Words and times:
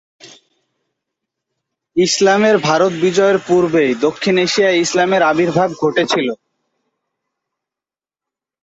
ইসলামের 1.95 2.55
ভারত 2.59 2.93
বিজয়ের 3.01 3.37
পূর্বেই 3.47 3.91
দক্ষিণ 4.05 4.35
এশিয়ায় 4.37 4.81
ইসলামের 4.81 5.21
আবির্ভাব 5.23 5.69
ঘটেছিল। 5.81 6.27